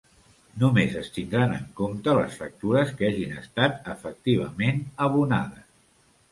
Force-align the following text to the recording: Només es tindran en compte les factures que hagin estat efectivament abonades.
Només 0.61 0.95
es 1.01 1.11
tindran 1.17 1.53
en 1.57 1.67
compte 1.81 2.15
les 2.21 2.39
factures 2.41 2.95
que 3.03 3.11
hagin 3.11 3.37
estat 3.45 3.95
efectivament 3.95 4.85
abonades. 5.11 5.73